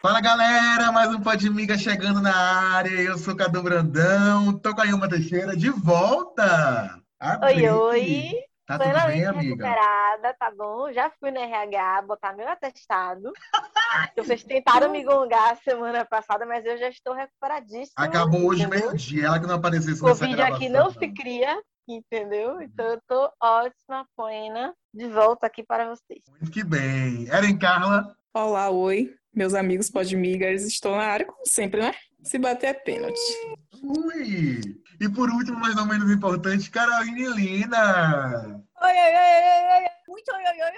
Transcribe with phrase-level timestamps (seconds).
[0.00, 2.90] Fala galera, mais um Podmiga chegando na área.
[2.90, 6.98] Eu sou Cadu Brandão, tô com a Ilma Teixeira de volta.
[7.42, 8.32] Oi, oi.
[8.66, 9.40] Tá tudo bem, amiga?
[9.40, 10.92] recuperada, tá bom?
[10.92, 13.32] Já fui no RH botar meu atestado.
[14.16, 17.94] Vocês tentaram me gongar semana passada, mas eu já estou recuperadíssima.
[17.96, 20.56] Acabou hoje meio-dia, ela que não apareceu nessa Covid gravação.
[20.56, 21.58] aqui não se cria,
[21.92, 22.60] entendeu?
[22.60, 26.22] Então eu tô ótima, plena, de volta aqui para vocês.
[26.28, 27.28] Muito que bem.
[27.30, 28.16] Eren Carla.
[28.34, 29.14] Olá, oi.
[29.34, 31.94] Meus amigos podmigers, estou na área como sempre, né?
[32.22, 33.20] Se bater é pênalti.
[33.82, 34.60] Ui!
[35.00, 38.62] E por último, mas não menos importante, Caroline Lina.
[38.82, 39.88] Oi, oi, oi, oi, oi.
[40.08, 40.72] Muito, oi, oi, oi,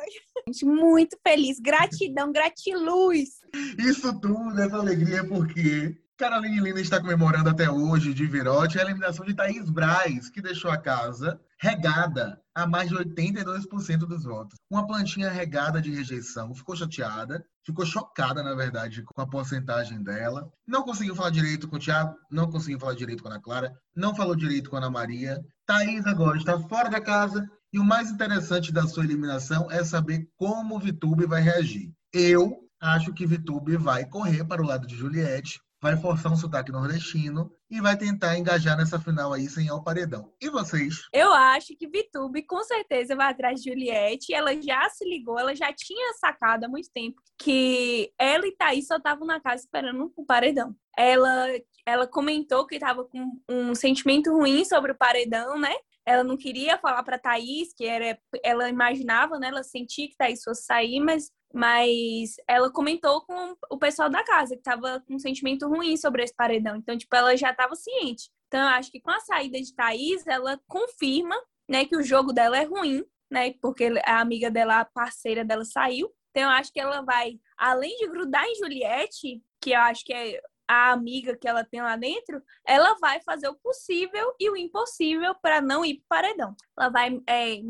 [0.00, 0.82] oi.
[0.82, 1.60] Muito feliz.
[1.60, 3.40] Gratidão, gratiluz.
[3.78, 9.26] Isso tudo, essa alegria, porque Caroline Lina está comemorando até hoje de Virote a eliminação
[9.26, 14.56] de Thaís Braz, que deixou a casa regada a mais de 82% dos votos.
[14.70, 20.48] Uma plantinha regada de rejeição, ficou chateada, ficou chocada, na verdade, com a porcentagem dela.
[20.64, 23.72] Não conseguiu falar direito com o Thiago, não conseguiu falar direito com a Ana Clara,
[23.92, 25.44] não falou direito com a Ana Maria.
[25.66, 30.28] Thaís agora está fora da casa e o mais interessante da sua eliminação é saber
[30.36, 31.92] como o Vitube vai reagir.
[32.12, 36.70] Eu acho que Vitube vai correr para o lado de Juliette vai forçar um sotaque
[36.70, 40.32] nordestino e vai tentar engajar nessa final aí sem ao paredão.
[40.40, 41.08] E vocês?
[41.12, 44.32] Eu acho que Vitube com certeza vai atrás de Juliette.
[44.32, 48.86] Ela já se ligou, ela já tinha sacado há muito tempo que ela e Thaís
[48.86, 50.72] só estavam na casa esperando o paredão.
[50.96, 51.48] Ela,
[51.84, 55.74] ela comentou que estava com um sentimento ruim sobre o paredão, né?
[56.04, 59.48] ela não queria falar para Thaís, que era, ela imaginava, né?
[59.48, 64.54] Ela sentia que Thaís fosse sair, mas, mas ela comentou com o pessoal da casa
[64.54, 66.76] que estava com um sentimento ruim sobre esse paredão.
[66.76, 68.30] Então, tipo, ela já estava ciente.
[68.48, 71.36] Então, eu acho que com a saída de Thaís, ela confirma,
[71.68, 73.54] né, que o jogo dela é ruim, né?
[73.60, 76.12] Porque a amiga dela, a parceira dela saiu.
[76.30, 80.12] Então, eu acho que ela vai, além de grudar em Juliette, que eu acho que
[80.12, 80.40] é
[80.72, 85.34] a amiga que ela tem lá dentro, ela vai fazer o possível e o impossível
[85.34, 86.56] para não ir para paredão.
[86.78, 87.60] Ela vai é,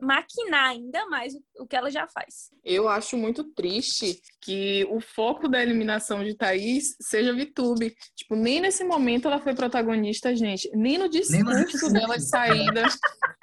[0.00, 2.50] maquinar ainda mais o que ela já faz.
[2.62, 7.94] Eu acho muito triste que o foco da eliminação de Thaís seja VTube.
[8.14, 10.70] Tipo, nem nesse momento ela foi protagonista, gente.
[10.74, 12.84] Nem no discurso dela de saída.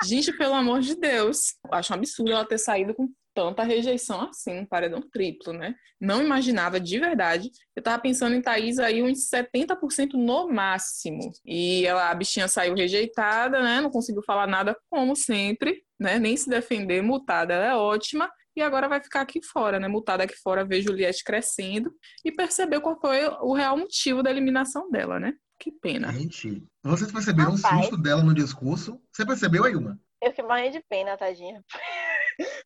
[0.03, 1.55] gente, pelo amor de Deus.
[1.65, 5.75] Eu acho um absurdo ela ter saído com tanta rejeição assim, um paredão triplo, né?
[5.99, 7.49] Não imaginava de verdade.
[7.75, 11.31] Eu tava pensando em Thaís aí uns 70% no máximo.
[11.45, 13.81] E ela, a bichinha saiu rejeitada, né?
[13.81, 16.19] Não conseguiu falar nada como sempre, né?
[16.19, 18.29] Nem se defender, mutada, ela é ótima.
[18.55, 19.87] E agora vai ficar aqui fora, né?
[19.87, 21.91] Mutada aqui fora, ver Juliette crescendo
[22.23, 25.33] e perceber qual foi o real motivo da eliminação dela, né?
[25.59, 26.11] Que pena.
[26.11, 29.01] Gente, vocês perceberam o susto dela no discurso?
[29.11, 29.97] Você percebeu, Ailma?
[30.21, 31.63] Eu fiquei morrendo de pena, tadinha.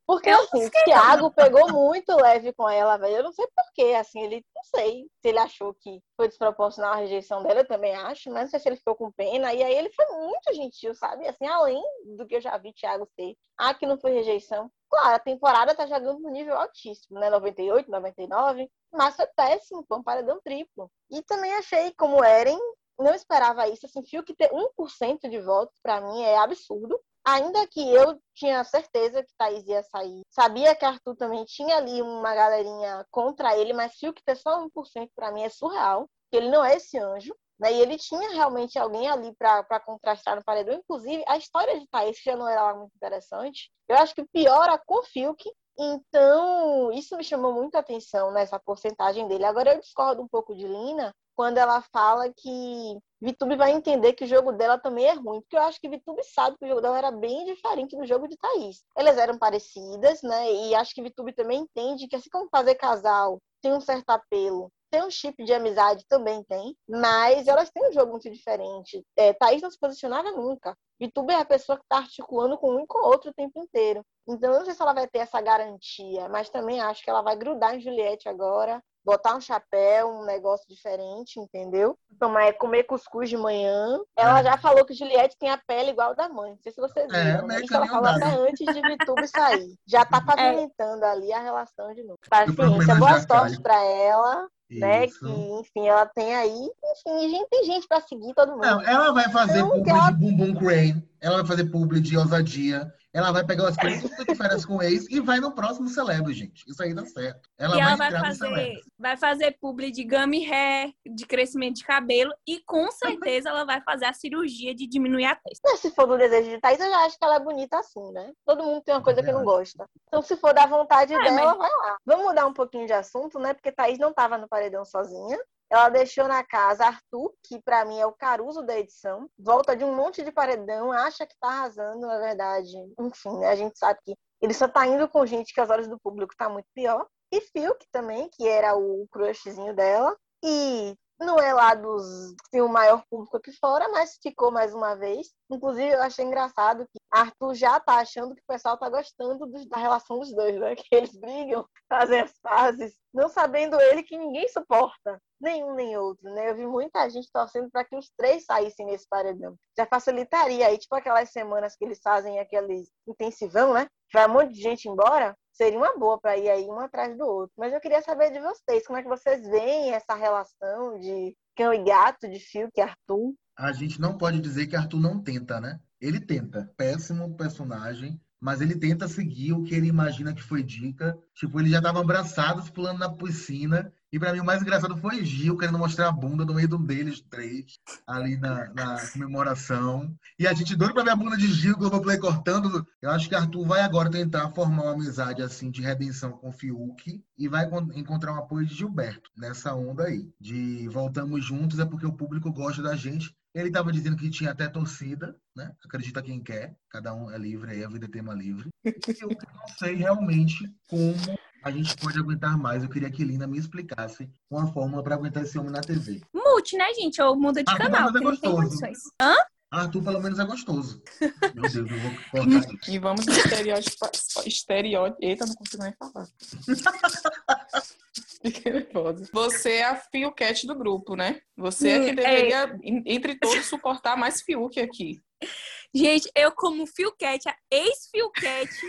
[0.06, 3.18] Porque assim, o Thiago pegou muito leve com ela, velho.
[3.18, 6.98] Eu não sei porquê, assim, ele não sei se ele achou que foi desproporcional a
[6.98, 9.54] rejeição dela, eu também acho, mas não sei se ele ficou com pena.
[9.54, 11.28] E aí ele foi muito gentil, sabe?
[11.28, 11.82] Assim, além
[12.16, 13.36] do que eu já vi Thiago ser.
[13.58, 14.72] Ah, que não foi rejeição.
[14.90, 17.30] Claro, a temporada tá jogando no nível altíssimo, né?
[17.30, 18.70] 98, 99.
[18.92, 20.90] Mas foi péssimo, foi um paredão triplo.
[21.10, 22.60] E também achei, como Eren,
[22.98, 23.86] não esperava isso.
[23.86, 27.00] Assim, Fio que ter 1% de votos, para mim, é absurdo.
[27.28, 30.22] Ainda que eu tinha certeza que Thaís ia sair.
[30.30, 35.10] Sabia que Arthur também tinha ali uma galerinha contra ele, mas que ter só 1%
[35.14, 36.08] para mim é surreal.
[36.24, 37.36] Porque ele não é esse anjo.
[37.60, 37.74] Né?
[37.74, 40.76] E ele tinha realmente alguém ali para contrastar no paredão.
[40.76, 44.82] Inclusive, a história de Thaís, que já não era muito interessante, eu acho que piora
[44.86, 45.44] com Fiuk.
[45.78, 49.44] Então, isso me chamou muito a atenção nessa porcentagem dele.
[49.44, 54.26] Agora, eu discordo um pouco de Lina, quando ela fala que Vitube vai entender que
[54.26, 56.82] o jogo dela também é ruim, porque eu acho que Vitube sabe que o jogo
[56.82, 58.84] dela era bem diferente do jogo de Thaís.
[58.96, 60.52] Elas eram parecidas, né?
[60.52, 64.72] E acho que Vitube também entende que assim como fazer casal tem um certo apelo,
[64.90, 69.04] tem um chip de amizade também tem, mas elas têm um jogo muito diferente.
[69.16, 70.78] É, Thaís não se posicionava nunca.
[71.00, 73.60] Vitube é a pessoa que está articulando com um e com o outro o tempo
[73.60, 74.04] inteiro.
[74.28, 77.22] Então, eu não sei se ela vai ter essa garantia, mas também acho que ela
[77.22, 81.98] vai grudar em Juliette agora botar um chapéu, um negócio diferente, entendeu?
[82.20, 83.98] Tomar, comer cuscuz de manhã.
[84.18, 84.44] Ela é.
[84.44, 86.52] já falou que Juliette tem a pele igual da mãe.
[86.52, 87.50] Não sei se vocês é, viram.
[87.50, 89.74] É, Isso ela falou até antes de Vitube sair.
[89.88, 91.10] Já tá pavimentando é.
[91.10, 92.20] ali a relação de novo.
[92.30, 94.46] Paciência, boa sorte pra ela.
[94.70, 94.82] Isso.
[94.82, 95.08] né?
[95.08, 95.26] Que,
[95.62, 98.66] enfim, ela tem aí, enfim, gente, tem gente para seguir todo mundo.
[98.66, 100.12] Não, ela vai fazer então, ela...
[100.12, 104.36] de bumbum crane ela vai fazer publi de ousadia, ela vai pegar as coisas de
[104.36, 106.64] férias com o ex e vai no próximo celebre, gente.
[106.70, 107.50] Isso aí dá certo.
[107.58, 111.84] Ela e vai ela vai fazer, vai fazer publi de gummy hair, de crescimento de
[111.84, 115.78] cabelo e com certeza ela vai fazer a cirurgia de diminuir a testa.
[115.78, 118.32] se for do desejo de Thaís, eu já acho que ela é bonita assim, né?
[118.46, 119.90] Todo mundo tem uma coisa é que não gosta.
[120.08, 121.58] Então, se for da vontade é, dela, mas...
[121.58, 121.98] vai lá.
[122.06, 123.56] Vamos mudar um pouquinho de assunto, né?
[123.56, 125.40] Porque Thaís não estava no paredão sozinha.
[125.70, 129.84] Ela deixou na casa Arthur, que para mim é o Caruso da edição, volta de
[129.84, 132.72] um monte de paredão, acha que tá arrasando, na verdade.
[133.00, 133.50] Enfim, né?
[133.50, 136.34] a gente sabe que ele só tá indo com gente que aos olhos do público
[136.38, 137.06] tá muito pior.
[137.32, 140.16] E Fiuk também, que era o crushzinho dela.
[140.44, 144.96] E não é lá dos tem o maior público aqui fora, mas ficou mais uma
[144.96, 145.28] vez.
[145.50, 149.68] Inclusive, eu achei engraçado que Arthur já tá achando que o pessoal tá gostando do,
[149.68, 150.76] da relação dos dois, né?
[150.88, 156.24] Que eles brigam, fazem as fases, não sabendo ele que ninguém suporta, nenhum nem outro,
[156.32, 156.50] né?
[156.50, 159.56] Eu vi muita gente torcendo para que os três saíssem nesse paredão.
[159.78, 163.88] Já facilitaria aí, tipo aquelas semanas que eles fazem aquele intensivão, né?
[164.14, 167.26] Vai um monte de gente embora seria uma boa para ir aí um atrás do
[167.26, 167.54] outro.
[167.58, 171.74] Mas eu queria saber de vocês, como é que vocês veem essa relação de cão
[171.74, 173.34] e gato, de Fiuk e Arthur?
[173.58, 175.80] A gente não pode dizer que Arthur não tenta, né?
[176.00, 176.72] Ele tenta.
[176.78, 181.18] Péssimo personagem, mas ele tenta seguir o que ele imagina que foi dica.
[181.34, 185.24] Tipo, eles já estavam abraçados, pulando na piscina, e para mim o mais engraçado foi
[185.24, 187.78] Gil querendo mostrar a bunda no meio de um deles três,
[188.08, 190.12] ali na, na comemoração.
[190.40, 192.84] E a gente doido pra ver a bunda de Gil, Globoplay cortando.
[193.00, 197.24] Eu acho que Arthur vai agora tentar formar uma amizade assim de redenção com Fiuk
[197.38, 200.28] e vai encontrar um apoio de Gilberto nessa onda aí.
[200.42, 203.36] De voltamos juntos é porque o público gosta da gente.
[203.54, 205.72] Ele estava dizendo que tinha até torcida, né?
[205.86, 208.70] Acredita quem quer, cada um é livre aí, a vida é tema livre.
[208.84, 212.84] Eu não sei realmente como a gente pode aguentar mais.
[212.84, 216.22] Eu queria que Lina me explicasse uma fórmula para aguentar esse homem na TV.
[216.34, 217.22] Mute, né, gente?
[217.22, 219.36] Ou muda de Arthur canal, porque é não tem Hã?
[219.70, 221.04] Arthur, pelo menos, é gostoso.
[221.54, 222.92] Meu Deus, eu vou cortar isso.
[222.92, 224.10] E vamos no estereótipo.
[224.46, 225.18] estereótipo.
[225.22, 226.28] Eita, não consigo nem falar.
[228.42, 229.28] Fiquei nervosa.
[229.34, 231.42] Você é a Fiuquete do grupo, né?
[231.58, 232.78] Você é que hum, deveria, é...
[232.82, 235.20] entre todos, suportar mais Fiuk aqui.
[235.94, 238.82] Gente, eu como Fiuquete, a ex-Fiuquete,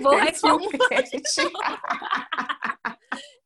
[0.00, 1.80] Vou reformular.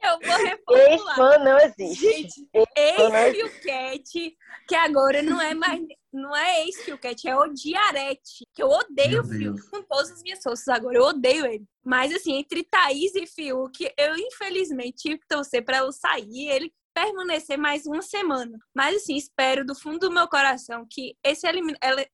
[0.02, 0.90] Eu vou reformular.
[0.92, 2.00] Ex-fã não existe.
[2.00, 5.80] Gente, ex-Philcat, que agora não é mais.
[6.12, 8.46] Não é ex-Philcat, é Odiarete.
[8.54, 10.96] Que eu odeio o Fiuk com todas as minhas forças agora.
[10.96, 11.64] Eu odeio ele.
[11.84, 16.48] Mas, assim, entre Thaís e Fiuk, eu infelizmente tive que torcer para ela sair.
[16.48, 18.58] Ele permanecer mais uma semana.
[18.74, 21.46] Mas, assim, espero do fundo do meu coração que esse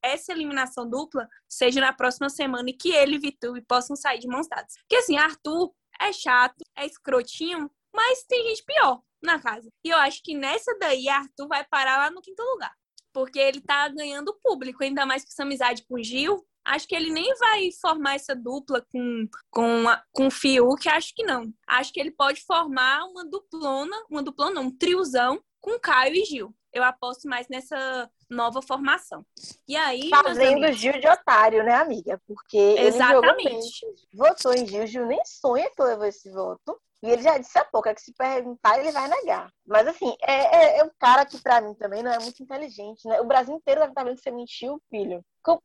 [0.00, 4.28] essa eliminação dupla seja na próxima semana e que ele e Vitube possam sair de
[4.28, 4.74] mãos dadas.
[4.78, 9.68] Porque, assim, Arthur é chato, é escrotinho, mas tem gente pior na casa.
[9.84, 12.72] E eu acho que nessa daí, Arthur vai parar lá no quinto lugar.
[13.12, 16.94] Porque ele tá ganhando público, ainda mais com essa amizade com o Gil acho que
[16.94, 21.52] ele nem vai formar essa dupla com, com, a, com o Fiuk, acho que não.
[21.66, 26.24] Acho que ele pode formar uma duplona, uma duplona não, um triozão com Caio e
[26.24, 26.54] Gil.
[26.72, 29.24] Eu aposto mais nessa nova formação.
[29.66, 30.10] E aí.
[30.10, 30.76] Fazendo amigos...
[30.76, 32.20] Gil de otário, né, amiga?
[32.26, 33.84] Porque Exatamente.
[33.84, 36.78] ele votou em Gil, Gil nem sonha que levou esse voto.
[37.02, 39.52] E ele já disse há pouco, é que se perguntar, ele vai negar.
[39.66, 43.06] Mas, assim, é, é, é um cara que, para mim, também não é muito inteligente,
[43.06, 43.20] né?
[43.20, 45.24] O Brasil inteiro deve estar vendo que você mentiu, filho.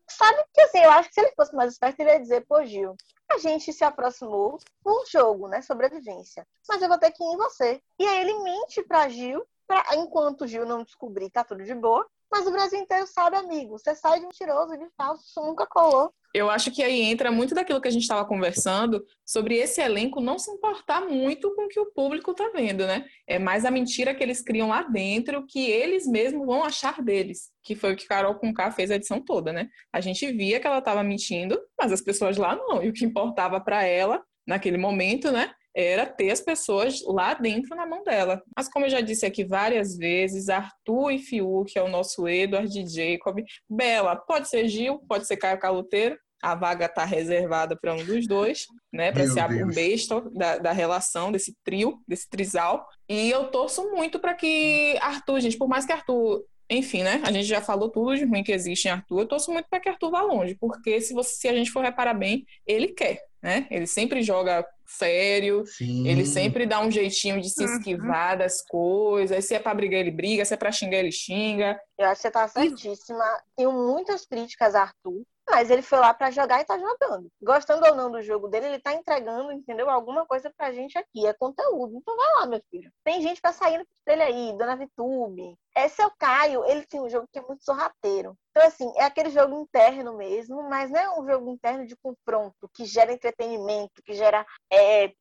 [0.09, 2.63] Sabe que, assim, eu acho que se ele fosse mais esperto, ele ia dizer, pô,
[2.65, 2.95] Gil,
[3.31, 5.61] a gente se aproximou por jogo, né?
[5.61, 6.45] Sobrevivência.
[6.67, 7.81] Mas eu vou ter que ir em você.
[7.97, 12.05] E aí ele mente pra Gil, pra, enquanto Gil não descobrir, tá tudo de boa.
[12.31, 13.77] Mas o Brasil inteiro sabe, amigo.
[13.77, 16.13] Você sai de mentiroso, de falso, isso nunca colou.
[16.33, 20.21] Eu acho que aí entra muito daquilo que a gente estava conversando sobre esse elenco
[20.21, 23.05] não se importar muito com o que o público está vendo, né?
[23.27, 27.51] É mais a mentira que eles criam lá dentro que eles mesmos vão achar deles,
[27.61, 29.67] que foi o que Carol Conká fez a edição toda, né?
[29.91, 32.81] A gente via que ela estava mentindo, mas as pessoas lá não.
[32.81, 35.53] E o que importava para ela naquele momento, né?
[35.75, 38.41] Era ter as pessoas lá dentro na mão dela.
[38.55, 42.79] Mas como eu já disse aqui várias vezes, Arthur e Fiuk é o nosso Edward
[42.79, 43.39] e Jacob.
[43.69, 46.17] Bela, pode ser Gil, pode ser Caio Caluteiro.
[46.43, 49.11] A vaga está reservada para um dos dois, né?
[49.11, 52.87] Para ser o besta da, da relação, desse trio, desse trisal.
[53.07, 57.21] E eu torço muito para que Arthur, gente, por mais que Arthur enfim, né?
[57.25, 59.19] A gente já falou tudo de ruim que existe em Arthur.
[59.19, 61.83] Eu torço muito para que Arthur vá longe, porque se, você, se a gente for
[61.83, 63.67] reparar bem, ele quer, né?
[63.69, 64.65] Ele sempre joga
[64.98, 66.07] sério, Sim.
[66.07, 67.77] ele sempre dá um jeitinho de se uhum.
[67.77, 68.39] esquivar uhum.
[68.39, 69.45] das coisas.
[69.45, 71.79] Se é para brigar, ele briga, se é para xingar, ele xinga.
[71.98, 73.24] Eu acho que você tá certíssima.
[73.55, 77.27] Tenho muitas críticas a Arthur, mas ele foi lá para jogar e tá jogando.
[77.41, 79.89] Gostando ou não do jogo dele, ele tá entregando, entendeu?
[79.89, 81.25] Alguma coisa pra gente aqui.
[81.25, 81.98] É conteúdo.
[81.98, 82.91] Então vai lá, meu filho.
[83.03, 87.27] Tem gente pra sair dele aí, Dona Vitube, É seu Caio, ele tem um jogo
[87.31, 88.37] que é muito sorrateiro.
[88.51, 92.69] Então, assim, é aquele jogo interno mesmo, mas não é um jogo interno de confronto,
[92.73, 95.13] que gera entretenimento, que gera é,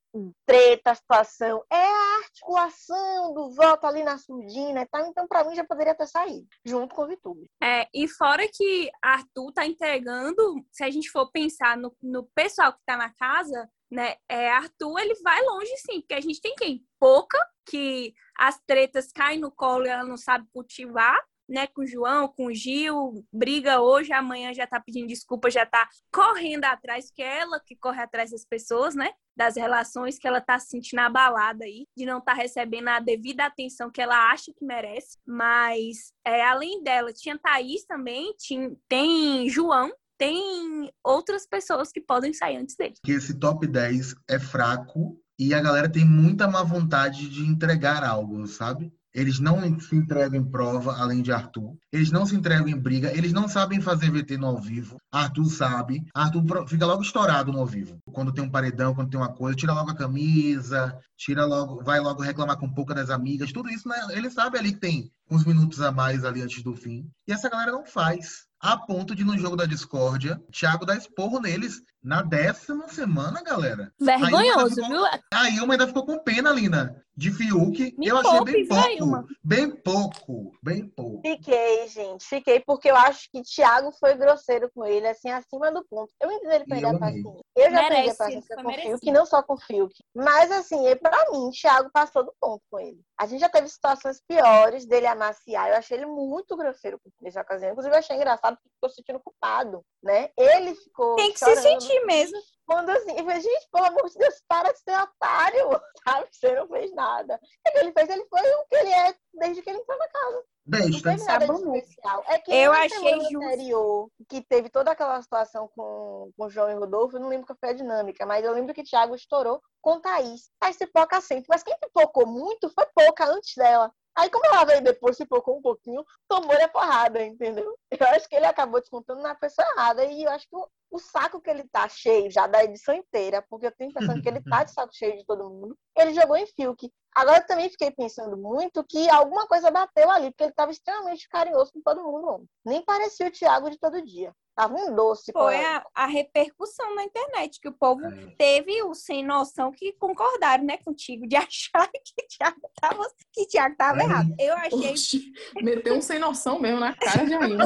[0.45, 1.62] treta, situação.
[1.71, 5.07] É a articulação do voto ali na surdina e tal.
[5.07, 7.47] Então, para mim, já poderia ter saído, junto com o Vitube.
[7.62, 12.73] É, e fora que Arthur tá entregando, se a gente for pensar no, no pessoal
[12.73, 14.17] que tá na casa, né?
[14.29, 16.85] É, Arthur, ele vai longe sim, porque a gente tem quem?
[16.99, 21.19] Pouca, que as tretas caem no colo e ela não sabe cultivar
[21.51, 25.67] né, com o João, com o Gil, briga hoje, amanhã já tá pedindo desculpa, já
[25.67, 29.11] tá correndo atrás, que é ela que corre atrás das pessoas, né?
[29.37, 33.45] Das relações que ela tá se sentindo abalada aí, de não tá recebendo a devida
[33.45, 35.19] atenção que ela acha que merece.
[35.27, 42.35] Mas, é, além dela, tinha Thaís também, tinha, tem João, tem outras pessoas que podem
[42.35, 42.93] sair antes dele.
[43.03, 48.05] Que esse top 10 é fraco e a galera tem muita má vontade de entregar
[48.05, 48.93] algo, sabe?
[49.15, 51.75] Eles não se entregam em prova, além de Arthur.
[51.91, 53.11] Eles não se entregam em briga.
[53.17, 54.99] Eles não sabem fazer VT no ao vivo.
[55.11, 56.05] Arthur sabe.
[56.15, 57.99] Arthur fica logo estourado no ao vivo.
[58.12, 61.99] Quando tem um paredão, quando tem uma coisa, tira logo a camisa, tira logo, vai
[61.99, 63.53] logo reclamar com pouca das amigas.
[63.53, 63.97] Tudo isso, né?
[64.11, 67.09] ele sabe ali que tem uns minutos a mais ali antes do fim.
[67.27, 68.49] E essa galera não faz.
[68.61, 73.91] A ponto de, no jogo da discórdia, Thiago dar esporro neles na décima semana, galera.
[73.99, 75.05] Vergonhoso, ficou, viu?
[75.33, 77.95] A Ilma ainda ficou com pena, Lina, de Fiuk.
[77.99, 78.91] Me eu achei poupe, bem pouco.
[78.91, 79.27] Ilma.
[79.43, 81.23] Bem pouco, bem pouco.
[81.27, 82.25] Fiquei, gente.
[82.25, 86.13] Fiquei porque eu acho que Thiago foi grosseiro com ele, assim, acima do ponto.
[86.21, 87.41] Eu entendo ele perder Eu a paciência.
[87.57, 88.73] Eu já perdi a paciência com o.
[88.73, 89.95] Fiuk, não só com o Fiuk.
[90.15, 93.01] Mas, assim, é- pra mim, Thiago passou do ponto com ele.
[93.19, 95.69] A gente já teve situações piores dele amaciar.
[95.69, 97.71] Eu achei ele muito grosseiro nessa ocasião.
[97.71, 100.31] Inclusive, eu achei engraçado porque ficou se sentindo culpado, né?
[100.37, 102.39] Ele ficou Tem que se sentir mesmo.
[102.67, 105.69] Quando assim, eu falei, gente, pelo amor de Deus, para de ser otário,
[106.09, 106.29] sabe?
[106.33, 107.41] Você não fez nada.
[107.67, 108.09] O que ele fez?
[108.09, 110.45] Ele foi o que ele é desde que ele entrou na casa.
[110.67, 111.11] Não Besta.
[111.11, 112.25] teve nada de especial.
[112.29, 113.37] É que Eu achei justo.
[113.39, 117.47] anterior, que teve toda aquela situação com, com o João e Rodolfo, eu não lembro
[117.47, 120.50] qual foi a dinâmica, mas eu lembro que Thiago estourou com Thaís.
[120.61, 123.93] Thaís pipoca sempre, mas quem pipocou muito foi pouca antes dela.
[124.17, 127.76] Aí, como ela veio depois, pipocou um pouquinho, tomou-lhe a porrada, entendeu?
[127.90, 130.05] Eu acho que ele acabou descontando na pessoa errada.
[130.05, 133.45] E eu acho que o, o saco que ele tá cheio já da edição inteira,
[133.49, 136.14] porque eu tenho a impressão que ele tá de saco cheio de todo mundo, ele
[136.14, 136.90] jogou em Fiuk.
[137.14, 141.29] Agora, eu também fiquei pensando muito que alguma coisa bateu ali, porque ele tava extremamente
[141.29, 142.47] carinhoso com todo mundo.
[142.64, 144.33] Nem parecia o Thiago de todo dia.
[144.61, 148.35] Tava um doce Foi a, a repercussão na internet, que o povo É.
[148.37, 153.75] teve o sem noção que concordaram, né, contigo, de achar que Thiago tava, que Thiago
[153.79, 154.05] tava É.
[154.05, 154.35] errado.
[154.38, 157.64] Eu achei Oxi, meteu um sem noção mesmo na cara de Ailma.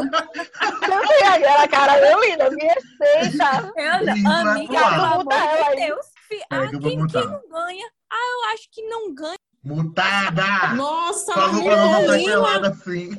[0.88, 3.72] Não tem aquela cara, meu linda, me receita.
[3.76, 5.76] Eu, amiga, pelo amor de.
[5.86, 6.06] Deus.
[6.50, 6.96] Ah, quem, quem
[7.26, 7.90] não ganha?
[8.08, 9.38] Ah, eu acho que não ganha.
[9.64, 10.74] Mutada!
[10.74, 13.10] Nossa, Falou pra não assim.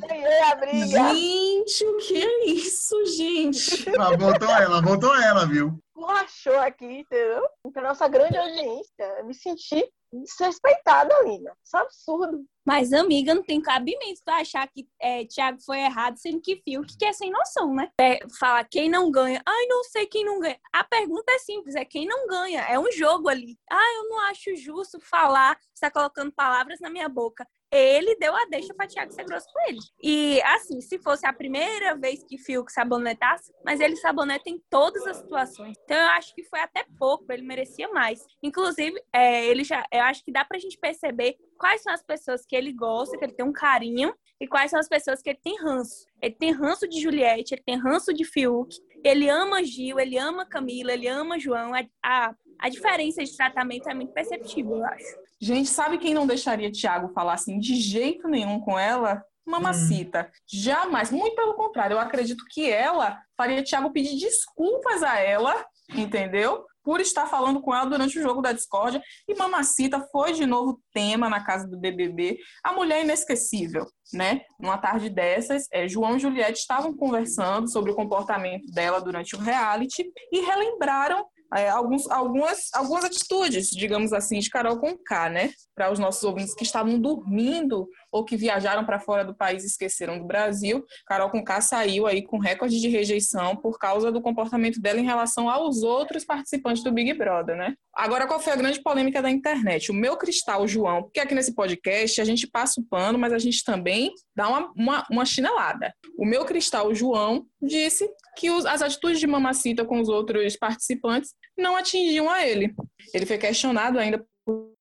[0.86, 3.86] Gente, o que é isso, gente?
[3.98, 5.76] Ah, voltou ela, voltou ela, viu?
[5.98, 7.42] Rachou aqui, entendeu?
[7.72, 9.02] Pra nossa grande audiência.
[9.18, 11.52] Eu me senti desrespeitada, Lina.
[11.64, 12.44] Isso é absurdo.
[12.66, 16.96] Mas, amiga, não tem cabimento tu achar que é, Thiago foi errado, sendo que Fiuk
[16.98, 17.90] que é sem noção, né?
[18.00, 19.40] É, falar quem não ganha.
[19.46, 20.58] Ai, não sei quem não ganha.
[20.72, 22.62] A pergunta é simples, é quem não ganha.
[22.62, 23.56] É um jogo ali.
[23.70, 27.46] Ah, eu não acho justo falar, está colocando palavras na minha boca.
[27.70, 29.78] Ele deu a deixa para Thiago ser grosso com ele.
[30.02, 35.06] E, assim, se fosse a primeira vez que Fiuk sabonetasse, mas ele saboneta em todas
[35.06, 35.76] as situações.
[35.84, 38.20] Então, eu acho que foi até pouco, ele merecia mais.
[38.42, 42.44] Inclusive, é, ele já, eu acho que dá pra gente perceber quais são as pessoas
[42.46, 45.40] que ele gosta, que ele tem um carinho, e quais são as pessoas que ele
[45.42, 46.06] tem ranço.
[46.20, 50.46] Ele tem ranço de Juliette, ele tem ranço de Fiuk, ele ama Gil, ele ama
[50.46, 51.72] Camila, ele ama João.
[51.74, 55.16] A, a, a diferença de tratamento é muito perceptível, eu acho.
[55.40, 59.22] Gente, sabe quem não deixaria Thiago falar assim de jeito nenhum com ela?
[59.46, 60.30] Mamacita.
[60.50, 61.10] Jamais.
[61.12, 61.94] Muito pelo contrário.
[61.94, 66.64] Eu acredito que ela faria Thiago pedir desculpas a ela, entendeu?
[66.82, 69.00] Por estar falando com ela durante o jogo da discórdia.
[69.28, 72.38] E Mamacita foi de novo tema na casa do BBB.
[72.64, 74.40] A mulher inesquecível, né?
[74.58, 79.38] Numa tarde dessas, é, João e Juliette estavam conversando sobre o comportamento dela durante o
[79.38, 85.50] reality e relembraram é, alguns, algumas, algumas atitudes, digamos assim, de Carol com K, né?
[85.74, 89.66] Para os nossos ouvintes que estavam dormindo ou que viajaram para fora do país e
[89.66, 94.22] esqueceram do Brasil, Carol com K saiu aí com recorde de rejeição por causa do
[94.22, 97.74] comportamento dela em relação aos outros participantes do Big Brother, né?
[97.94, 99.90] Agora, qual foi a grande polêmica da internet?
[99.90, 103.38] O meu cristal, João, porque aqui nesse podcast a gente passa o pano, mas a
[103.38, 105.92] gente também dá uma, uma, uma chinelada.
[106.18, 111.32] O meu cristal, João, disse que os, as atitudes de Mamacita com os outros participantes
[111.56, 112.74] não atingiam a ele.
[113.14, 114.24] Ele foi questionado ainda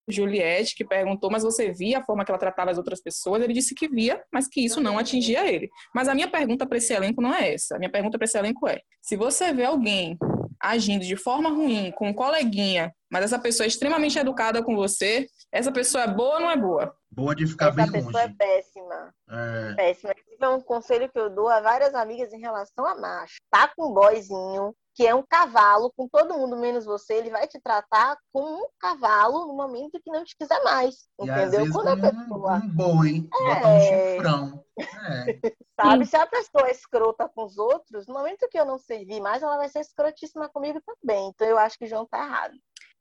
[0.08, 3.42] Juliette, que perguntou, mas você via a forma que ela tratava as outras pessoas?
[3.42, 5.70] Ele disse que via, mas que isso não atingia ele.
[5.94, 7.76] Mas a minha pergunta para esse elenco não é essa.
[7.76, 10.18] A minha pergunta para esse elenco é: se você vê alguém
[10.62, 15.28] agindo de forma ruim com um coleguinha, mas essa pessoa é extremamente educada com você,
[15.52, 16.96] essa pessoa é boa ou não é boa?
[17.12, 18.26] Boa de ficar Essa bem pessoa longe.
[18.26, 19.14] é péssima.
[19.30, 19.74] É.
[19.76, 20.14] Péssima.
[20.36, 23.36] Esse é um conselho que eu dou a várias amigas em relação a macho.
[23.50, 27.48] Tá com um boyzinho, que é um cavalo, com todo mundo menos você, ele vai
[27.48, 31.08] te tratar como um cavalo no momento que não te quiser mais.
[31.22, 31.60] E às Entendeu?
[31.62, 32.56] vezes Quando a como pessoa.
[32.58, 34.16] um, boi, botar um É.
[34.16, 34.66] chifrão.
[34.78, 34.86] É.
[35.80, 36.06] Sabe?
[36.06, 39.42] Se a pessoa é escrota com os outros, no momento que eu não servir mais,
[39.42, 41.30] ela vai ser escrotíssima comigo também.
[41.30, 42.54] Então eu acho que o João tá errado.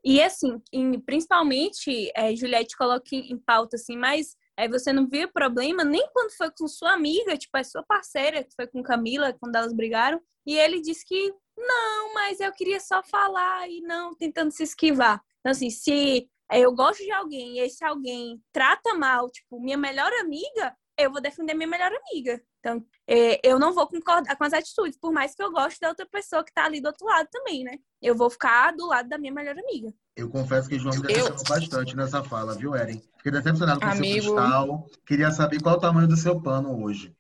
[0.05, 5.09] E assim, em- principalmente, é, Juliette coloca em, em pauta assim, mas é, você não
[5.09, 8.83] vê problema nem quando foi com sua amiga, tipo, a sua parceira, que foi com
[8.83, 13.81] Camila, quando elas brigaram, e ele disse que não, mas eu queria só falar e
[13.81, 15.23] não, tentando se esquivar.
[15.41, 19.79] Então, assim, se é, eu gosto de alguém e esse alguém trata mal, tipo, minha
[19.79, 22.43] melhor amiga, eu vou defender minha melhor amiga.
[22.61, 25.89] Então, é, eu não vou concordar com as atitudes, por mais que eu goste da
[25.89, 27.79] outra pessoa que tá ali do outro lado também, né?
[28.01, 29.93] Eu vou ficar do lado da minha melhor amiga.
[30.17, 33.03] Eu confesso que João me Eu- decepcionou bastante nessa fala, viu, Eren?
[33.17, 34.35] Fiquei decepcionado com o seu Amigo.
[34.35, 34.87] cristal.
[35.07, 37.13] Queria saber qual o tamanho do seu pano hoje.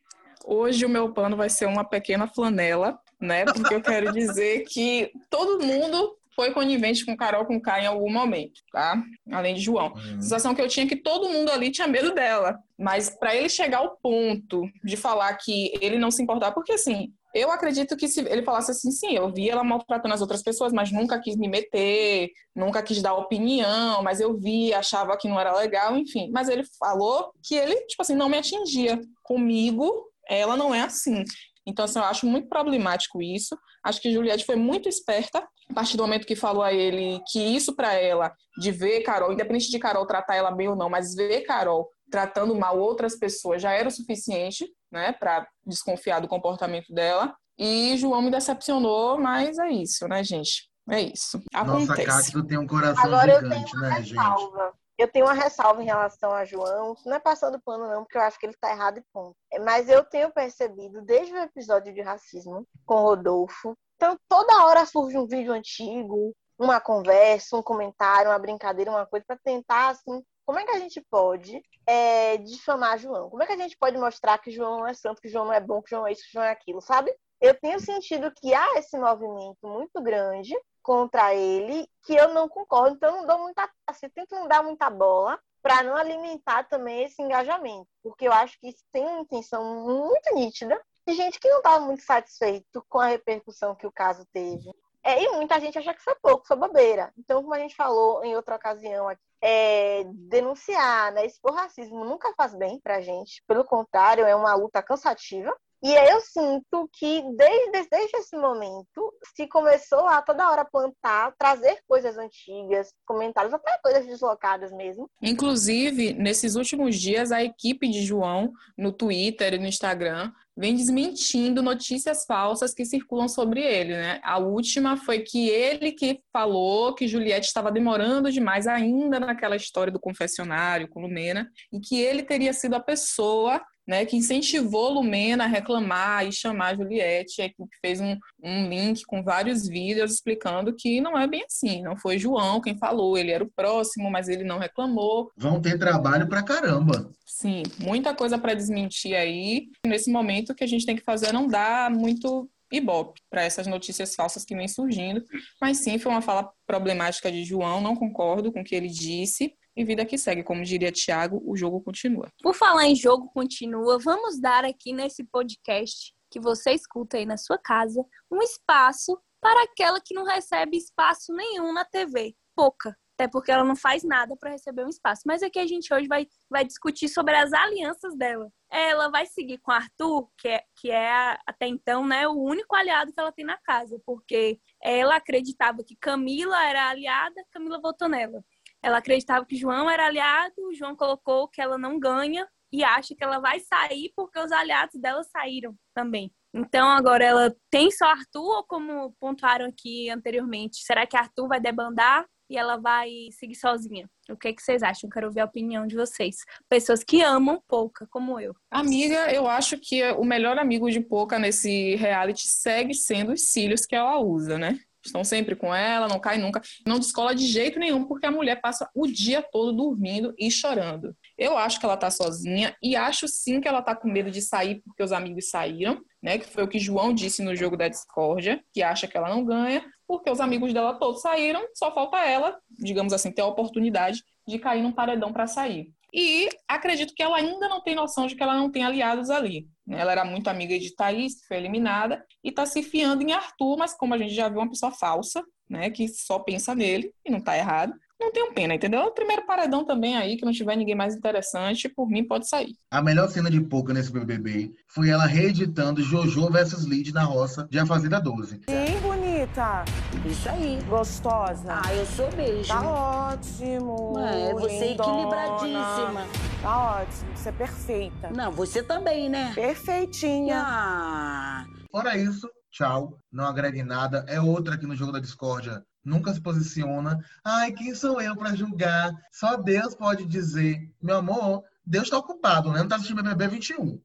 [0.45, 3.45] Hoje o meu pano vai ser uma pequena flanela, né?
[3.47, 8.13] Porque eu quero dizer que todo mundo foi conivente com Carol com K em algum
[8.13, 9.03] momento, tá?
[9.33, 9.95] Além de João.
[9.97, 10.19] Hum.
[10.19, 12.59] A sensação que eu tinha é que todo mundo ali tinha medo dela.
[12.79, 17.13] Mas para ele chegar ao ponto de falar que ele não se importar, porque assim,
[17.35, 20.73] eu acredito que se ele falasse assim, sim, eu vi ela maltratando as outras pessoas,
[20.73, 25.41] mas nunca quis me meter, nunca quis dar opinião, mas eu vi, achava que não
[25.41, 26.31] era legal, enfim.
[26.33, 29.01] Mas ele falou que ele, tipo assim, não me atingia.
[29.23, 31.25] Comigo, ela não é assim.
[31.67, 33.59] Então, assim, eu acho muito problemático isso.
[33.83, 37.41] Acho que Juliette foi muito esperta a partir do momento que falou a ele que
[37.41, 41.15] isso para ela, de ver Carol, independente de Carol tratar ela bem ou não, mas
[41.15, 46.93] ver Carol tratando mal outras pessoas já era o suficiente, né, para desconfiar do comportamento
[46.93, 47.35] dela.
[47.59, 50.69] E João me decepcionou, mas é isso, né, gente?
[50.91, 51.43] É isso.
[51.53, 52.05] Nossa, Acontece.
[52.33, 54.15] Cacto tem um coração Agora eu gigante, tenho uma né, gente?
[54.15, 54.73] ressalva.
[54.97, 56.95] Eu tenho uma ressalva em relação a João.
[57.05, 59.35] Não é passando pano, não, porque eu acho que ele tá errado e ponto.
[59.53, 64.65] É, Mas eu tenho percebido, desde o episódio de racismo com o Rodolfo, então toda
[64.65, 69.89] hora surge um vídeo antigo, uma conversa, um comentário, uma brincadeira, uma coisa, para tentar,
[69.89, 73.31] assim, como é que a gente pode é, difamar João?
[73.31, 75.53] Como é que a gente pode mostrar que João não é santo, que João não
[75.53, 77.15] é bom, que João é isso, que João é aquilo, sabe?
[77.41, 82.97] Eu tenho sentido que há esse movimento muito grande contra ele que eu não concordo,
[82.97, 87.23] então não dou muita, assim, tento não dar muita bola para não alimentar também esse
[87.23, 91.59] engajamento, porque eu acho que isso tem uma intenção muito nítida de gente que não
[91.59, 94.71] estava muito satisfeito com a repercussão que o caso teve.
[95.05, 97.13] É, e muita gente acha que foi pouco, foi bobeira.
[97.19, 102.33] Então, como a gente falou em outra ocasião aqui, é, denunciar, né, expor racismo nunca
[102.35, 103.43] faz bem pra gente.
[103.47, 105.55] Pelo contrário, é uma luta cansativa.
[105.83, 111.35] E aí eu sinto que desde, desde esse momento se começou a toda hora plantar,
[111.39, 115.11] trazer coisas antigas, comentários, até coisas deslocadas mesmo.
[115.21, 121.63] Inclusive, nesses últimos dias, a equipe de João, no Twitter e no Instagram, vem desmentindo
[121.63, 124.21] notícias falsas que circulam sobre ele, né?
[124.23, 129.93] A última foi que ele que falou que Juliette estava demorando demais ainda naquela história
[129.93, 135.45] do confessionário com Lumena e que ele teria sido a pessoa né, que incentivou Lumena
[135.45, 137.43] a reclamar e chamar a Juliette.
[137.43, 141.83] A equipe fez um, um link com vários vídeos explicando que não é bem assim.
[141.83, 145.31] Não foi João quem falou, ele era o próximo, mas ele não reclamou.
[145.37, 147.11] Vão ter trabalho pra caramba.
[147.45, 149.69] Sim, muita coisa para desmentir aí.
[149.87, 153.43] Nesse momento, o que a gente tem que fazer é não dar muito ibope para
[153.43, 155.23] essas notícias falsas que vêm surgindo.
[155.61, 159.55] Mas sim, foi uma fala problemática de João, não concordo com o que ele disse.
[159.77, 162.31] E vida que segue, como diria Tiago, o jogo continua.
[162.43, 167.37] Por falar em jogo continua, vamos dar aqui nesse podcast que você escuta aí na
[167.37, 168.03] sua casa
[168.33, 172.35] um espaço para aquela que não recebe espaço nenhum na TV.
[172.57, 172.97] Pouca.
[173.15, 175.23] Até porque ela não faz nada para receber um espaço.
[175.25, 178.51] Mas aqui a gente hoje vai, vai discutir sobre as alianças dela.
[178.71, 183.13] Ela vai seguir com Arthur, que é, que é até então né, o único aliado
[183.13, 188.45] que ela tem na casa, porque ela acreditava que Camila era aliada, Camila votou nela.
[188.83, 193.23] Ela acreditava que João era aliado, João colocou que ela não ganha e acha que
[193.23, 196.33] ela vai sair porque os aliados dela saíram também.
[196.53, 201.61] Então agora ela tem só Arthur ou como pontuaram aqui anteriormente, será que Arthur vai
[201.61, 204.09] debandar e ela vai seguir sozinha?
[204.29, 205.11] O que, é que vocês acham?
[205.11, 206.37] Quero ouvir a opinião de vocês.
[206.69, 208.55] Pessoas que amam Pouca, como eu.
[208.71, 213.87] Amiga, eu acho que o melhor amigo de Pouca nesse reality segue sendo os cílios
[213.87, 214.79] que ela usa, né?
[215.07, 218.61] estão sempre com ela, não cai nunca, não descola de jeito nenhum, porque a mulher
[218.61, 221.15] passa o dia todo dormindo e chorando.
[221.37, 224.41] Eu acho que ela tá sozinha e acho sim que ela tá com medo de
[224.41, 226.39] sair porque os amigos saíram, né?
[226.39, 229.45] Que foi o que João disse no jogo da discórdia, que acha que ela não
[229.45, 234.23] ganha, porque os amigos dela todos saíram, só falta ela, digamos assim, ter a oportunidade
[234.47, 235.89] de cair num paredão para sair.
[236.13, 239.67] E acredito que ela ainda não tem noção de que ela não tem aliados ali.
[239.85, 239.99] Né?
[239.99, 243.77] Ela era muito amiga de Thaís, que foi eliminada, e está se fiando em Arthur,
[243.77, 245.91] mas como a gente já viu, uma pessoa falsa, né?
[245.91, 249.03] Que só pensa nele, e não está errado não tenho pena, entendeu?
[249.03, 252.75] O primeiro paredão também aí, que não tiver ninguém mais interessante, por mim pode sair.
[252.91, 257.67] A melhor cena de pouca nesse BBB foi ela reeditando Jojo versus Lid na roça
[257.71, 258.61] de A Fazenda 12.
[258.69, 259.01] Sim,
[259.35, 259.85] bonita.
[260.25, 260.81] Isso aí.
[260.89, 261.81] Gostosa.
[261.85, 262.73] Ah, eu sou mesmo.
[262.73, 264.19] Tá ótimo.
[264.19, 265.13] É, você lindona.
[265.13, 266.27] equilibradíssima.
[266.63, 268.31] Tá ótimo, você é perfeita.
[268.31, 269.53] Não, você também, né?
[269.55, 270.63] Perfeitinha.
[270.65, 271.67] Ah.
[271.91, 273.19] Fora isso, tchau.
[273.31, 274.25] Não agregue nada.
[274.29, 277.19] É outra aqui no jogo da discórdia nunca se posiciona.
[277.43, 279.11] Ai, quem sou eu para julgar?
[279.33, 280.79] Só Deus pode dizer.
[281.03, 282.77] Meu amor, Deus está ocupado, né?
[282.77, 283.99] Não está assistindo BBB 21.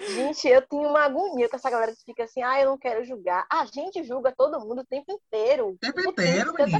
[0.00, 3.04] Gente, eu tenho uma agonia com essa galera que fica assim, ah, eu não quero
[3.04, 3.46] julgar.
[3.50, 5.68] A gente julga todo mundo o tempo inteiro.
[5.68, 6.50] O tempo inteiro.
[6.50, 6.72] Até,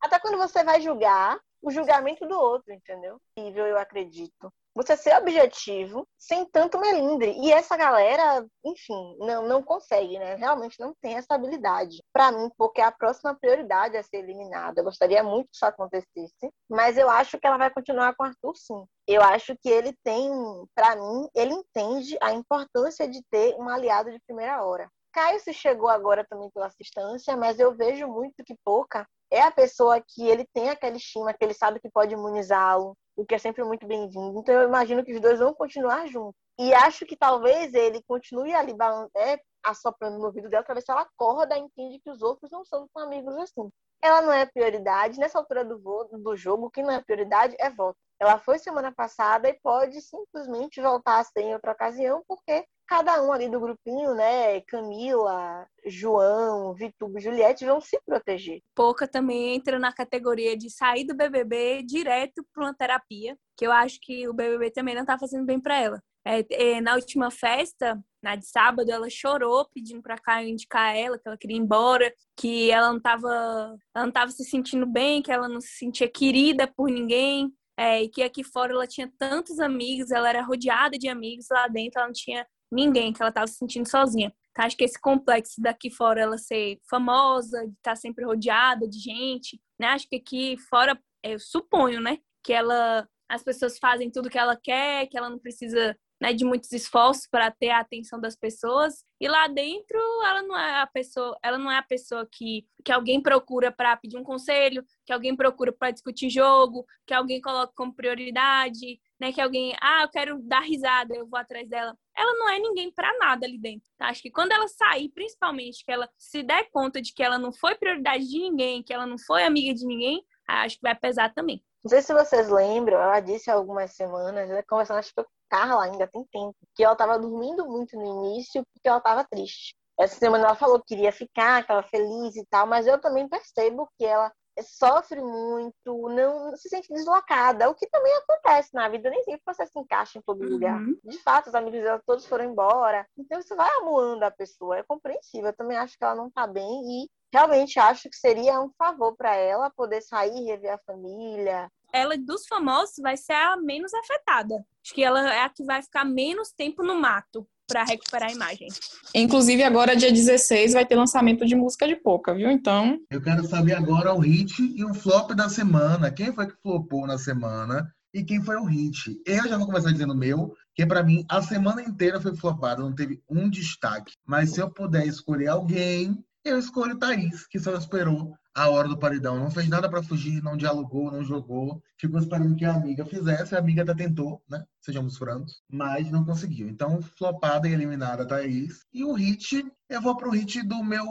[0.00, 3.20] até quando você vai julgar, o julgamento do outro, entendeu?
[3.36, 7.32] Eu acredito você ser objetivo sem tanto melindre.
[7.38, 10.34] E essa galera, enfim, não, não consegue, né?
[10.36, 12.02] Realmente não tem essa habilidade.
[12.12, 14.80] Para mim, porque é a próxima prioridade a ser eliminada.
[14.80, 18.26] Eu gostaria muito que isso acontecesse, mas eu acho que ela vai continuar com o
[18.26, 18.84] Arthur, sim.
[19.06, 20.30] Eu acho que ele tem,
[20.74, 24.88] para mim, ele entende a importância de ter um aliado de primeira hora.
[25.12, 29.50] Caio se chegou agora também pela assistência, mas eu vejo muito que Pouca é a
[29.50, 33.38] pessoa que ele tem aquela estima, que ele sabe que pode imunizá-lo, o que é
[33.38, 34.38] sempre muito bem-vindo.
[34.38, 36.34] Então eu imagino que os dois vão continuar juntos.
[36.58, 38.74] E acho que talvez ele continue ali
[39.16, 42.86] é, assoprando no ouvido dela se ela acorda e entende que os outros não são
[42.92, 43.70] tão amigos assim.
[44.02, 45.18] Ela não é prioridade.
[45.18, 47.96] Nessa altura do, voto, do jogo, o que não é prioridade é voto.
[48.18, 53.22] Ela foi semana passada e pode simplesmente voltar a ser em outra ocasião, porque cada
[53.22, 54.60] um ali do grupinho, né?
[54.62, 58.60] Camila, João, Vitubo, Juliette vão se proteger.
[58.74, 63.70] Pouca também entra na categoria de sair do BBB direto para uma terapia, que eu
[63.70, 66.02] acho que o BBB também não tá fazendo bem para ela.
[66.26, 71.16] É, é, na última festa, na de sábado, ela chorou pedindo para Caio indicar ela,
[71.16, 75.30] que ela queria ir embora, que ela não estava não tava se sentindo bem, que
[75.30, 79.60] ela não se sentia querida por ninguém, é, e que aqui fora ela tinha tantos
[79.60, 83.46] amigos, ela era rodeada de amigos, lá dentro ela não tinha ninguém, que ela estava
[83.46, 84.32] se sentindo sozinha.
[84.50, 88.88] Então, acho que esse complexo daqui fora, ela ser famosa, de estar tá sempre rodeada
[88.88, 89.88] de gente, né?
[89.88, 92.18] Acho que aqui fora, eu suponho, né?
[92.44, 96.44] Que ela, as pessoas fazem tudo que ela quer, que ela não precisa né, de
[96.44, 99.04] muitos esforços para ter a atenção das pessoas.
[99.18, 102.92] E lá dentro, ela não é a pessoa, ela não é a pessoa que, que
[102.92, 107.72] alguém procura para pedir um conselho, que alguém procura para discutir jogo, que alguém coloca
[107.74, 111.96] como prioridade, né, que alguém, ah, eu quero dar risada, eu vou atrás dela.
[112.16, 113.86] Ela não é ninguém para nada ali dentro.
[113.96, 114.08] Tá?
[114.08, 117.52] Acho que quando ela sair, principalmente, que ela se der conta de que ela não
[117.52, 121.32] foi prioridade de ninguém, que ela não foi amiga de ninguém, acho que vai pesar
[121.32, 121.62] também.
[121.82, 125.14] Não sei se vocês lembram, ela disse algumas semanas, ela conversando acho
[125.50, 129.74] Carla, ainda tem tempo, que ela estava dormindo muito no início porque ela estava triste.
[129.98, 133.28] Essa semana ela falou que queria ficar, que ela feliz e tal, mas eu também
[133.28, 134.32] percebo que ela
[134.62, 139.66] sofre muito, não se sente deslocada, o que também acontece na vida, nem sempre você
[139.66, 140.50] se encaixa em todo uhum.
[140.50, 140.80] lugar.
[141.04, 144.82] De fato, os amigos dela todos foram embora, então isso vai amuando a pessoa, é
[144.82, 145.48] compreensível.
[145.48, 149.16] Eu também acho que ela não tá bem e realmente acho que seria um favor
[149.16, 151.70] para ela poder sair, rever a família.
[151.92, 154.64] Ela dos famosos vai ser a menos afetada.
[154.84, 158.32] Acho que ela é a que vai ficar menos tempo no mato para recuperar a
[158.32, 158.68] imagem.
[159.14, 162.50] Inclusive, agora, dia 16, vai ter lançamento de música de pouca, viu?
[162.50, 162.98] Então.
[163.10, 166.10] Eu quero saber agora o hit e o flop da semana.
[166.10, 169.20] Quem foi que flopou na semana e quem foi o hit?
[169.24, 172.82] Eu já vou começar dizendo o meu, que para mim a semana inteira foi flopada,
[172.82, 174.14] não teve um destaque.
[174.26, 178.98] Mas se eu puder escolher alguém, eu escolho Thaís, que só esperou a hora do
[178.98, 179.38] paredão.
[179.38, 181.82] Não fez nada para fugir, não dialogou, não jogou.
[181.96, 183.54] Ficou esperando que a amiga fizesse.
[183.54, 184.64] A amiga até tentou, né?
[184.80, 185.62] Sejamos francos.
[185.70, 186.68] Mas não conseguiu.
[186.68, 188.84] Então, flopada e eliminada Thaís.
[188.92, 191.06] E o hit, eu vou pro hit do meu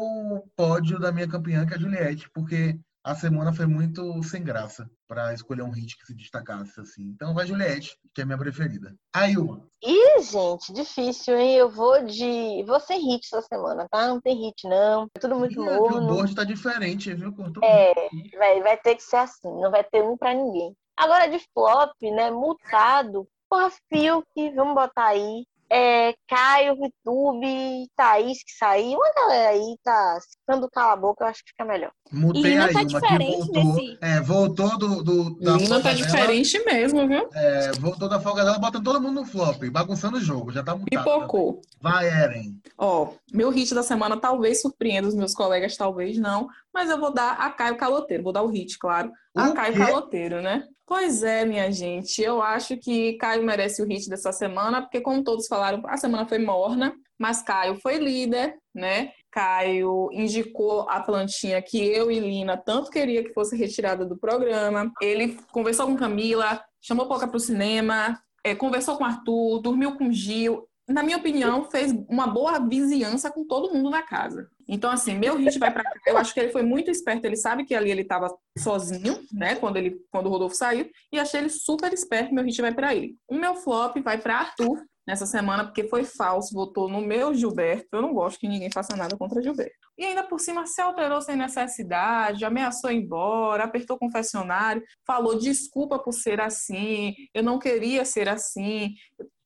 [0.55, 4.89] pódio da minha campeã, que é a Juliette, porque a semana foi muito sem graça
[5.07, 7.03] para escolher um hit que se destacasse assim.
[7.03, 8.95] Então vai Juliette, que é a minha preferida.
[9.13, 9.65] Aí uma.
[9.81, 11.55] Ih, gente, difícil, hein?
[11.55, 12.63] Eu vou de.
[12.65, 14.07] Vou sem hit essa semana, tá?
[14.07, 15.07] Não tem hit, não.
[15.15, 16.11] É tudo muito é, morno.
[16.11, 17.33] O board tá diferente, viu?
[17.33, 17.93] Cortou é,
[18.37, 20.75] vai, vai ter que ser assim, não vai ter um para ninguém.
[20.97, 22.29] Agora de flop, né?
[22.29, 23.27] Multado.
[23.49, 25.45] Porra, Fiuk, vamos botar aí.
[25.71, 28.97] É, Caio, Vitube, Thaís que saiu.
[28.97, 31.91] Uma galera aí tá ficando cala a boca, eu acho que fica melhor.
[32.11, 33.63] Mutei Lina a tá Ilma, que diferente voltou.
[33.75, 37.29] nesse- É, voltou do, do, da Lina tá folga dela, diferente mesmo, viu?
[37.33, 40.51] é, voltou da folga dela, botando todo mundo no flop, bagunçando o jogo.
[40.51, 40.89] Já tá mutado.
[41.03, 41.61] Pipocou.
[41.79, 42.55] Vai, Eren.
[42.77, 47.13] Ó, meu hit da semana talvez surpreenda os meus colegas, talvez não, mas eu vou
[47.13, 48.23] dar a Caio Caloteiro.
[48.23, 49.11] Vou dar o hit, claro.
[49.35, 49.79] A O Caio quê?
[49.79, 50.63] Caloteiro, né?
[50.85, 52.21] Pois é, minha gente.
[52.21, 56.27] Eu acho que Caio merece o hit dessa semana, porque, como todos falaram, a semana
[56.27, 59.11] foi morna, mas Caio foi líder, né?
[59.31, 64.91] Caio indicou a plantinha que eu e Lina tanto queria que fosse retirada do programa.
[65.01, 70.67] Ele conversou com Camila, chamou Poca pro cinema, é, conversou com Arthur, dormiu com Gil.
[70.87, 74.49] Na minha opinião, fez uma boa vizinhança com todo mundo na casa.
[74.71, 75.91] Então, assim, meu hit vai pra cá.
[76.05, 77.25] Eu acho que ele foi muito esperto.
[77.25, 79.55] Ele sabe que ali ele estava sozinho, né?
[79.55, 80.87] Quando, ele, quando o Rodolfo saiu.
[81.11, 82.33] E achei ele super esperto.
[82.33, 83.15] Meu hit vai pra ele.
[83.27, 86.53] O meu flop vai pra Arthur nessa semana, porque foi falso.
[86.53, 87.87] Votou no meu Gilberto.
[87.93, 89.89] Eu não gosto que ninguém faça nada contra Gilberto.
[89.97, 95.37] E ainda por cima se alterou sem necessidade, ameaçou ir embora, apertou o confessionário, falou
[95.37, 98.93] desculpa por ser assim, eu não queria ser assim.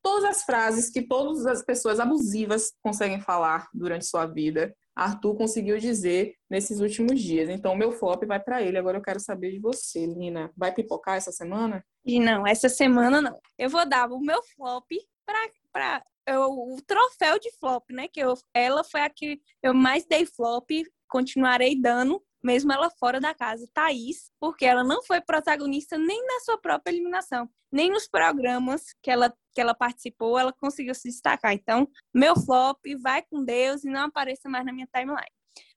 [0.04, 5.78] Todas as frases que todas as pessoas abusivas conseguem falar durante sua vida, Arthur conseguiu
[5.80, 7.50] dizer nesses últimos dias.
[7.50, 8.78] Então, meu flop vai para ele.
[8.78, 10.52] Agora eu quero saber de você, Lina.
[10.56, 11.84] Vai pipocar essa semana?
[12.06, 13.40] E não, essa semana não.
[13.58, 14.86] Eu vou dar o meu flop
[15.26, 18.08] pra eu- o troféu de flop, né?
[18.08, 20.70] Que eu, ela foi a que eu mais dei flop,
[21.08, 23.68] continuarei dando, mesmo ela fora da casa.
[23.74, 29.10] Thaís, porque ela não foi protagonista nem na sua própria eliminação, nem nos programas que
[29.12, 31.54] ela, que ela participou, ela conseguiu se destacar.
[31.54, 35.28] Então, meu flop, vai com Deus e não apareça mais na minha timeline.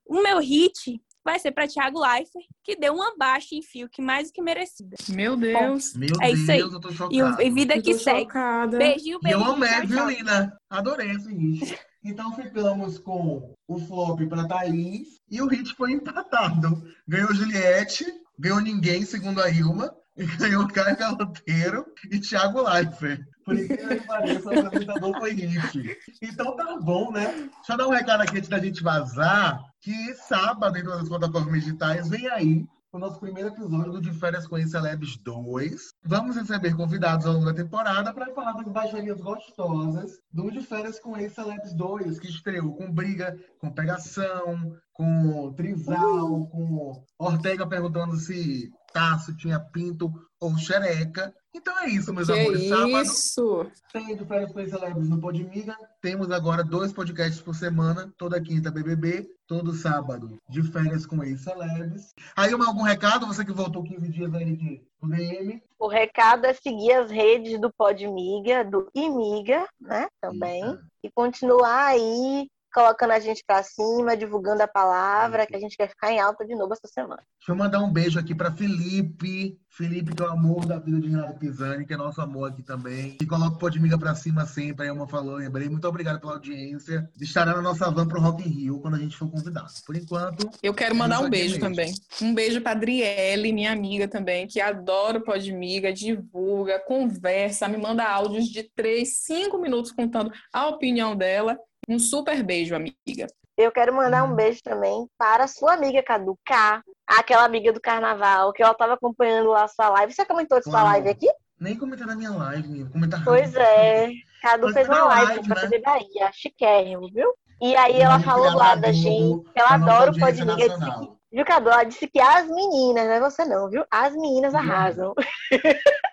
[0.09, 4.29] O meu hit vai ser para Thiago Leifert, que deu uma baixa em Fiuk mais
[4.29, 4.97] do que merecida.
[5.11, 5.93] Meu Deus.
[5.95, 6.59] Meu É isso aí.
[6.59, 7.43] Deus, eu tô chocado.
[7.43, 8.21] E, e vida Eu que segue.
[8.21, 8.79] chocada.
[8.79, 9.53] Beijinho, E eu beijinho.
[9.53, 10.09] amei, viu.
[10.09, 10.57] Lina?
[10.71, 11.79] Adorei esse hit.
[12.05, 16.83] Então ficamos com o flop pra Thaís e o hit foi empatado.
[17.07, 18.05] Ganhou Juliette,
[18.39, 23.25] ganhou ninguém, segundo a Ilma, e ganhou Caio Caloteiro e Thiago Leifert.
[23.45, 25.99] Por incrível que pareça, o apresentador foi hit.
[26.23, 27.27] Então tá bom, né?
[27.27, 31.09] Deixa eu dar um recado aqui antes da gente vazar, que sábado, em todas as
[31.09, 35.91] plataformas digitais, vem aí o nosso primeiro episódio do De Férias com Celebs 2.
[36.03, 40.99] Vamos receber convidados ao longo da temporada para falar das baixarias gostosas do De Férias
[40.99, 48.71] com Celebs 2, que estreou com briga, com pegação, com trisal, com Ortega perguntando se
[48.93, 51.35] Tasso tinha pinto ou xereca.
[51.55, 52.69] Então é isso, meus Que amores.
[52.69, 53.71] Sábado isso?
[53.93, 55.77] tem de férias com celebres no Podmiga.
[56.03, 62.13] Temos agora dois podcasts por semana, toda quinta BBB, todo sábado de férias com ex-celebres.
[62.37, 63.27] Aí, algum recado?
[63.27, 65.63] Você que voltou 15 dias aí de DM.
[65.79, 70.09] O recado é seguir as redes do Podmiga, do Imiga, né?
[70.21, 70.65] Também.
[70.65, 70.85] Eita.
[71.03, 75.89] E continuar aí colocando a gente pra cima, divulgando a palavra, que a gente quer
[75.89, 77.23] ficar em alta de novo essa semana.
[77.41, 79.59] Deixa eu mandar um beijo aqui para Felipe.
[79.71, 82.63] Felipe, que é o amor da vida de Renato Pisani, que é nosso amor aqui
[82.63, 83.17] também.
[83.21, 84.87] E coloca o Podmiga pra cima sempre.
[84.87, 85.69] Aí uma falou, lembrei.
[85.69, 87.09] Muito obrigado pela audiência.
[87.21, 89.69] Estará na nossa van pro Rock in Rio quando a gente for convidado.
[89.87, 91.69] Por enquanto, Eu quero mandar um beijo mesmo.
[91.69, 91.95] também.
[92.23, 98.05] Um beijo pra Adriele, minha amiga também, que adora o Podmiga, divulga, conversa, me manda
[98.05, 101.59] áudios de três, cinco minutos contando a opinião dela.
[101.89, 103.27] Um super beijo, amiga.
[103.57, 107.81] Eu quero mandar um beijo também para a sua amiga Cadu K, aquela amiga do
[107.81, 110.13] carnaval, que ela estava acompanhando lá a sua live.
[110.13, 111.29] Você comentou de sua live aqui?
[111.59, 112.85] nem comentar na minha live.
[112.91, 114.11] Comentar Pois é.
[114.43, 115.61] Cadu Mas fez uma live, live, pra né?
[115.63, 117.33] TV Bahia, chiquérrimo, viu?
[117.61, 120.77] E aí ela falou lá da gente, que ela adora o audiência Podmiga.
[120.77, 121.71] Disse que, viu, Cadu?
[121.71, 123.85] Ela disse que as meninas, não é você não, viu?
[123.91, 125.15] As meninas arrasam.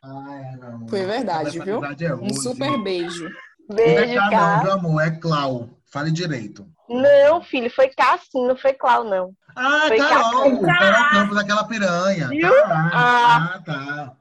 [0.02, 0.88] Ah, é, não.
[0.88, 1.82] Foi verdade, viu?
[1.84, 3.30] é Um super beijo.
[3.70, 4.62] Beijo, não é não, Cá.
[4.64, 5.70] meu amor, é Clau.
[5.92, 6.68] Fale direito.
[6.90, 9.32] Não, filho, foi Cá sim, não foi Clau, não.
[9.56, 10.62] Ah, Foi Carol!
[10.62, 10.78] Cá.
[10.80, 12.28] Carol Campos, aquela piranha.
[12.28, 12.50] Viu?
[12.52, 13.54] Tá, Ah.
[13.56, 14.16] ah, tá.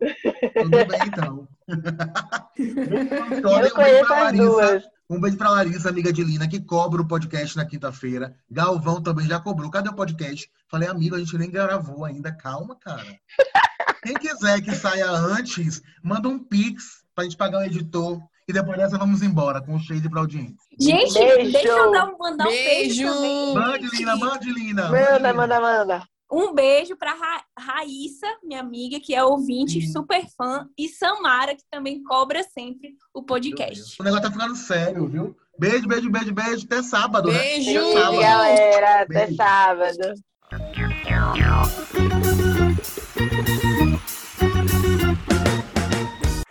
[0.54, 1.48] Tudo bem, então.
[2.58, 4.56] Eu conheço as duas.
[4.70, 4.92] Larissa.
[5.08, 8.34] Um beijo pra Larissa, amiga de Lina, que cobra o podcast na quinta-feira.
[8.50, 9.70] Galvão também já cobrou.
[9.70, 10.48] Cadê o podcast?
[10.70, 12.32] Falei, amigo, a gente nem gravou ainda.
[12.32, 13.04] Calma, cara.
[14.02, 18.20] Quem quiser que saia antes, manda um pix pra gente pagar o editor.
[18.48, 20.56] E depois dessa, vamos embora com o shade pra audiência.
[20.80, 21.52] Gente, Beijo.
[21.52, 23.14] deixa eu dar um, mandar um beijo, Beijo.
[23.14, 23.54] também.
[23.54, 24.88] Mande, Lina, mande, Lina.
[24.90, 26.02] Manda, manda, manda.
[26.30, 29.92] Um beijo pra Ra Raíssa, minha amiga, que é ouvinte, Sim.
[29.92, 34.00] super fã, e Samara, que também cobra sempre o podcast.
[34.00, 35.36] O negócio tá ficando sério, viu?
[35.58, 36.64] Beijo, beijo, beijo, beijo.
[36.64, 37.38] Até sábado, né?
[37.38, 37.70] Beijo.
[37.70, 38.20] Até Beijo, sábado.
[38.20, 39.02] galera.
[39.02, 39.36] Até Beijo.
[39.36, 40.14] sábado.